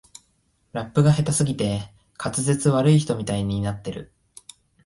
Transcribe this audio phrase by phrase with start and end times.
[0.73, 4.11] ラップが下手すぎて滑舌悪い人みたいになってる